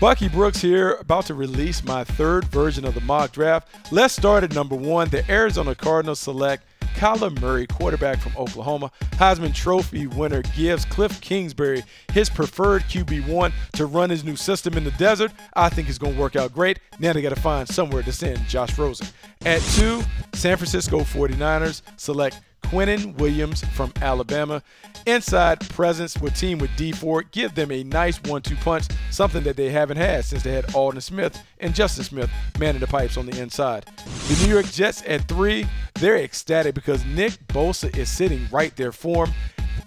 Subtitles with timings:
[0.00, 3.68] Bucky Brooks here, about to release my third version of the mock draft.
[3.92, 5.10] Let's start at number one.
[5.10, 8.90] The Arizona Cardinals select Kyler Murray, quarterback from Oklahoma.
[9.12, 14.84] Heisman Trophy winner gives Cliff Kingsbury his preferred QB1 to run his new system in
[14.84, 15.32] the desert.
[15.52, 16.78] I think it's going to work out great.
[16.98, 19.06] Now they got to find somewhere to send Josh Rosen.
[19.44, 24.62] At two, San Francisco 49ers select Quinnen Williams from Alabama.
[25.06, 27.30] Inside presence with team with D Ford.
[27.32, 31.00] give them a nice one-two punch, something that they haven't had since they had Aldon
[31.00, 33.86] Smith and Justin Smith manning the pipes on the inside.
[34.28, 38.92] The New York Jets at three, they're ecstatic because Nick Bosa is sitting right there
[38.92, 39.34] for him.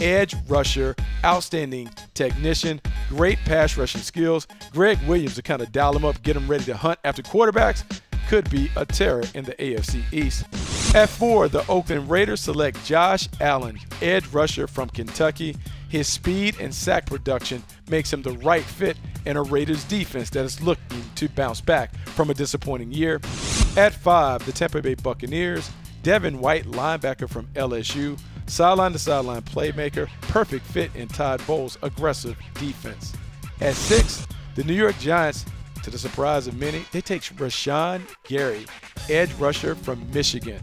[0.00, 0.94] Edge rusher,
[1.24, 4.46] outstanding technician, great pass rushing skills.
[4.72, 7.82] Gregg Williams to kind of dial him up, get him ready to hunt after quarterbacks
[8.28, 10.44] could be a terror in the AFC East.
[10.94, 15.54] At four, the Oakland Raiders select Josh Allen, edge rusher from Kentucky.
[15.90, 20.44] His speed and sack production makes him the right fit in a Raiders defense that
[20.44, 23.20] is looking to bounce back from a disappointing year.
[23.76, 25.70] At five, the Tampa Bay Buccaneers,
[26.02, 32.36] Devin White, linebacker from LSU, sideline to sideline playmaker, perfect fit in Todd Bowles' aggressive
[32.54, 33.12] defense.
[33.60, 35.44] At six, the New York Giants
[35.88, 38.66] to the surprise of many, they take Rashan Gary,
[39.08, 40.60] edge rusher from Michigan.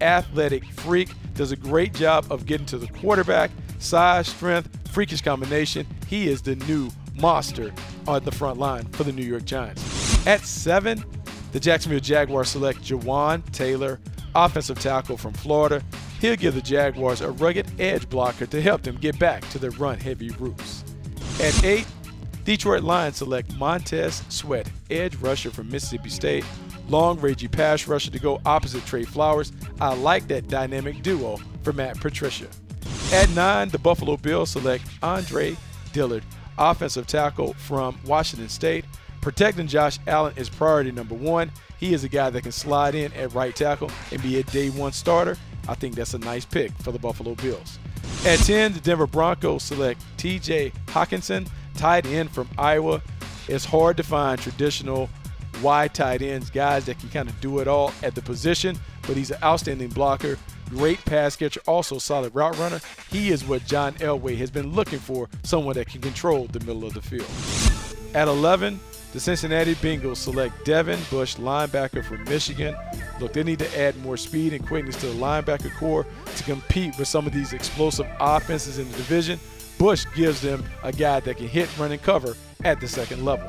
[0.00, 3.50] Athletic freak, does a great job of getting to the quarterback.
[3.78, 5.86] Size, strength, freakish combination.
[6.06, 7.72] He is the new monster
[8.06, 10.26] on the front line for the New York Giants.
[10.26, 11.04] At seven,
[11.52, 14.00] the Jacksonville Jaguars select Jawaan Taylor,
[14.34, 15.82] offensive tackle from Florida.
[16.20, 19.70] He'll give the Jaguars a rugged edge blocker to help them get back to their
[19.70, 20.84] run heavy roots.
[21.40, 21.86] At eight,
[22.48, 26.46] Detroit Lions select Montez Sweat, edge rusher from Mississippi State,
[26.88, 29.52] long rangey pass rusher to go opposite Trey Flowers.
[29.82, 32.46] I like that dynamic duo for Matt Patricia.
[33.12, 35.58] At nine, the Buffalo Bills select Andre
[35.92, 36.24] Dillard,
[36.56, 38.86] offensive tackle from Washington State.
[39.20, 41.52] Protecting Josh Allen is priority number one.
[41.78, 44.70] He is a guy that can slide in at right tackle and be a day
[44.70, 45.36] one starter.
[45.68, 47.78] I think that's a nice pick for the Buffalo Bills.
[48.24, 51.46] At 10, the Denver Broncos select TJ Hockenson,
[51.78, 53.00] tight end from Iowa.
[53.46, 55.08] It's hard to find traditional
[55.62, 59.16] wide tight ends, guys that can kind of do it all at the position, but
[59.16, 60.36] he's an outstanding blocker,
[60.68, 62.80] great pass catcher, also solid route runner.
[63.10, 66.84] He is what John Elway has been looking for, someone that can control the middle
[66.84, 67.28] of the field.
[68.14, 68.78] At 11,
[69.12, 72.76] the Cincinnati Bengals select Devin Bush, linebacker from Michigan.
[73.20, 76.06] Look, they need to add more speed and quickness to the linebacker corps
[76.36, 79.40] to compete with some of these explosive offenses in the division.
[79.78, 83.48] Bush gives them a guy that can hit, run, and cover at the second level.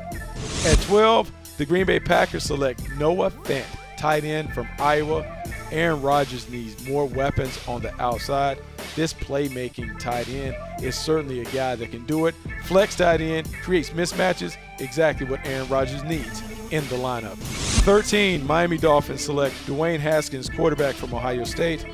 [0.64, 3.66] At 12, the Green Bay Packers select Noah Fant,
[3.98, 5.24] tight end from Iowa.
[5.72, 8.58] Aaron Rodgers needs more weapons on the outside.
[8.96, 12.34] This playmaking tight end is certainly a guy that can do it.
[12.64, 17.36] Flex tight end creates mismatches, exactly what Aaron Rodgers needs in the lineup.
[17.84, 21.84] 13, Miami Dolphins select Dwayne Haskins, quarterback from Ohio State.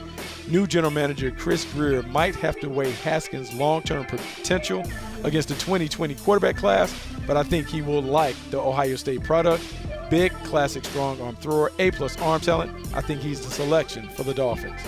[0.49, 4.85] New general manager Chris Grier might have to weigh Haskins' long term potential
[5.25, 6.95] against the 2020 quarterback class,
[7.27, 9.65] but I think he will like the Ohio State product.
[10.09, 12.71] Big, classic, strong arm thrower, A plus arm talent.
[12.95, 14.81] I think he's the selection for the Dolphins.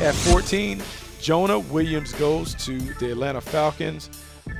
[0.00, 0.82] At 14,
[1.22, 4.10] Jonah Williams goes to the Atlanta Falcons.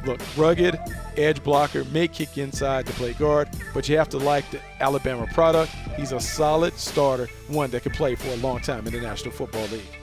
[0.06, 0.78] Look, rugged,
[1.16, 5.26] edge blocker, may kick inside to play guard, but you have to like the Alabama
[5.34, 5.72] product.
[5.96, 9.32] He's a solid starter, one that can play for a long time in the National
[9.32, 9.98] Football League.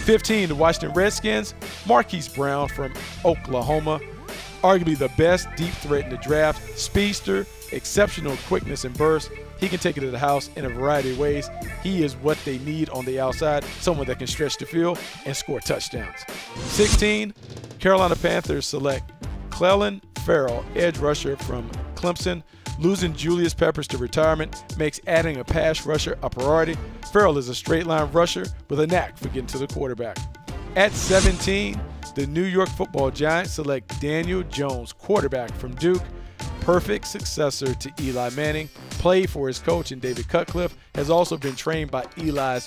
[0.00, 1.54] 15, the Washington Redskins,
[1.86, 2.92] Marquise Brown from
[3.24, 4.00] Oklahoma,
[4.62, 9.30] arguably the best deep threat in the draft, speedster, exceptional quickness and burst.
[9.58, 11.50] He can take it to the house in a variety of ways.
[11.82, 15.36] He is what they need on the outside, someone that can stretch the field and
[15.36, 16.24] score touchdowns.
[16.56, 17.34] 16,
[17.78, 19.12] Carolina Panthers select
[19.50, 22.42] Clelin Ferrell, edge rusher from Clemson.
[22.80, 26.78] Losing Julius Peppers to retirement makes adding a pass rusher a priority.
[27.12, 30.16] Ferrell is a straight line rusher with a knack for getting to the quarterback.
[30.76, 31.78] At 17,
[32.14, 36.02] the New York football Giants select Daniel Jones, quarterback from Duke.
[36.62, 38.70] Perfect successor to Eli Manning.
[38.92, 40.74] Played for his coach and David Cutcliffe.
[40.94, 42.66] Has also been trained by Eli's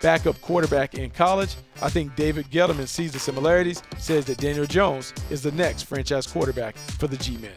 [0.00, 1.56] backup quarterback in college.
[1.82, 6.26] I think David Gettleman sees the similarities, says that Daniel Jones is the next franchise
[6.26, 7.52] quarterback for the G Men.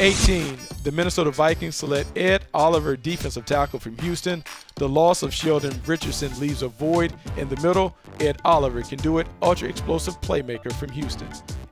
[0.00, 4.42] 18, the Minnesota Vikings select Ed Oliver, defensive tackle from Houston.
[4.74, 7.96] The loss of Sheldon Richardson leaves a void in the middle.
[8.18, 11.28] Ed Oliver can do it, ultra explosive playmaker from Houston.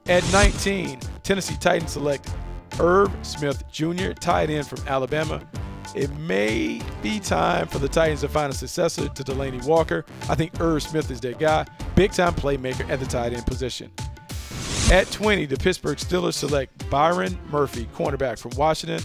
[0.07, 2.33] At 19, Tennessee Titans select
[2.79, 5.45] Irv Smith Jr., tight end from Alabama.
[5.97, 10.05] It may be time for the Titans to find a successor to Delanie Walker.
[10.29, 11.67] I think Irv Smith is their guy,
[11.97, 13.91] big time playmaker at the tight end position.
[14.93, 19.01] At 20, the Pittsburgh Steelers select Byron Murphy, cornerback from Washington.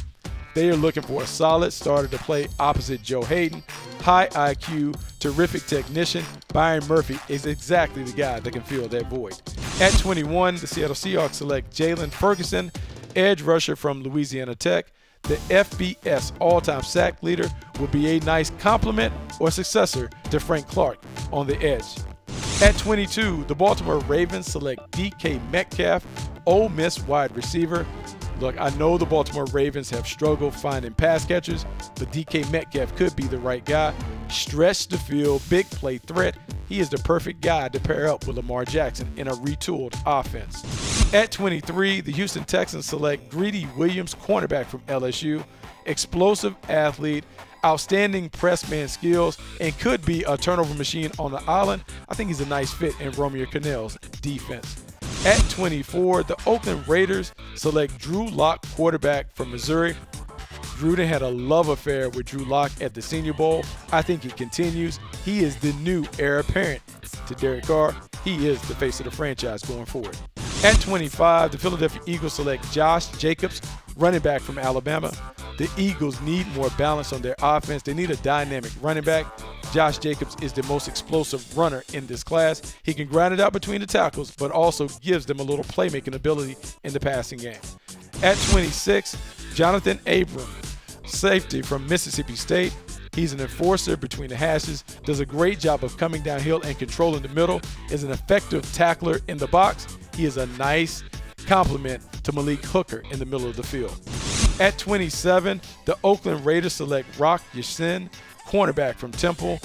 [0.53, 3.63] They are looking for a solid starter to play opposite Joe Haden.
[4.01, 9.41] High IQ, terrific technician, Byron Murphy is exactly the guy that can fill that void.
[9.79, 12.69] At 21, the Seattle Seahawks select Jaylon Ferguson,
[13.15, 14.91] edge rusher from Louisiana Tech.
[15.21, 17.47] The FBS all time sack leader
[17.79, 20.97] will be a nice complement or successor to Frank Clark
[21.31, 21.85] on the edge.
[22.59, 26.03] At 22, the Baltimore Ravens select DK Metcalf,
[26.47, 27.85] Ole Miss wide receiver.
[28.39, 31.67] Look, I know the Baltimore Ravens have struggled finding pass catchers,
[31.99, 33.93] but DK Metcalf could be the right guy.
[34.29, 36.35] Stretch the field, big play threat.
[36.67, 40.63] He is the perfect guy to pair up with Lamar Jackson in a retooled offense.
[41.13, 45.45] At 23, the Houston Texans select Greedy Williams, cornerback from LSU,
[45.85, 47.23] explosive athlete,
[47.65, 51.83] outstanding press man skills, and could be a turnover machine on the island.
[52.09, 54.83] I think he's a nice fit in Romeo Crennel's defense.
[55.25, 59.95] At 24, the Oakland Raiders select Drew Lock, quarterback from Missouri.
[60.77, 63.63] Gruden had a love affair with Drew Lock at the Senior Bowl.
[63.91, 64.99] I think it continues.
[65.25, 66.81] He is the new heir apparent
[67.27, 67.95] to Derek Carr.
[68.23, 70.15] He is the face of the franchise going forward.
[70.63, 73.61] At 25, the Philadelphia Eagles select Josh Jacobs,
[73.95, 75.11] running back from Alabama.
[75.57, 77.81] The Eagles need more balance on their offense.
[77.81, 79.25] They need a dynamic running back.
[79.73, 82.75] Josh Jacobs is the most explosive runner in this class.
[82.83, 86.13] He can grind it out between the tackles, but also gives them a little playmaking
[86.15, 87.59] ability in the passing game.
[88.21, 89.15] At 26,
[89.55, 90.47] Johnathan Abram,
[91.05, 92.75] safety from Mississippi State.
[93.13, 97.23] He's an enforcer between the hashes, does a great job of coming downhill and controlling
[97.23, 99.97] the middle, is an effective tackler in the box.
[100.15, 101.03] He is a nice
[101.47, 103.99] complement to Malik Hooker in the middle of the field.
[104.59, 108.09] At 27, the Oakland Raiders select Rock Ya-Sin,
[108.47, 109.59] cornerback from Temple.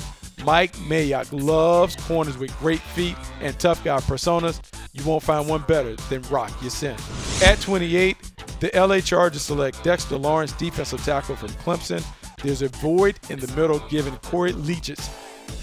[0.45, 4.61] Mike Mayock loves corners with great feet and tough guy personas.
[4.93, 6.97] You won't find one better than Rock Ya-Sin.
[7.43, 8.17] At 28,
[8.61, 12.05] the LA Chargers select Dexter Lawrence, defensive tackle from Clemson.
[12.43, 15.09] There's a void in the middle given Corey Liuget's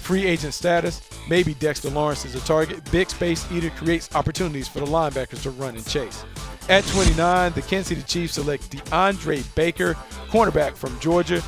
[0.00, 1.08] free agent status.
[1.28, 2.90] Maybe Dexter Lawrence is a target.
[2.90, 6.24] Big space eater creates opportunities for the linebackers to run and chase.
[6.70, 9.94] At 29, the Kansas City Chiefs select DeAndre Baker,
[10.28, 11.42] cornerback from Georgia.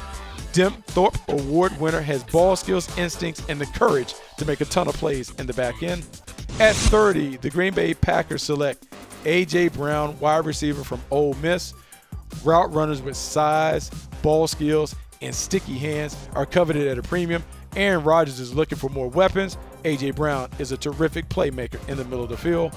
[0.53, 4.89] Dem Thorpe Award winner has ball skills, instincts, and the courage to make a ton
[4.89, 6.05] of plays in the back end.
[6.59, 8.85] At 30, the Green Bay Packers select
[9.25, 9.69] A.J.
[9.69, 11.73] Brown, wide receiver from Ole Miss.
[12.43, 13.91] Route runners with size,
[14.23, 17.45] ball skills, and sticky hands are coveted at a premium.
[17.77, 19.57] Aaron Rodgers is looking for more weapons.
[19.85, 20.11] A.J.
[20.11, 22.75] Brown is a terrific playmaker in the middle of the field.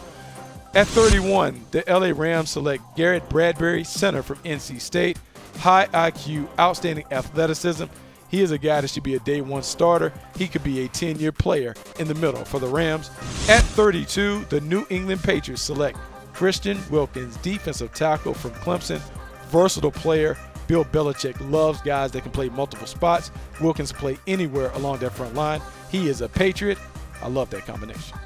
[0.75, 5.17] At 31, the LA Rams select Garrett Bradbury, center from NC State.
[5.59, 7.85] High IQ, outstanding athleticism.
[8.27, 10.11] He is a guy that should be a day one starter.
[10.35, 13.09] He could be a 10 year player in the middle for the Rams.
[13.47, 15.97] At 32, the New England Patriots select
[16.33, 18.99] Christian Wilkins, defensive tackle from Clemson,
[19.47, 20.37] versatile player.
[20.67, 23.31] Bill Belichick loves guys that can play multiple spots.
[23.61, 25.61] Wilkins play anywhere along that front line.
[25.89, 26.77] He is a Patriot.
[27.21, 28.17] I love that combination.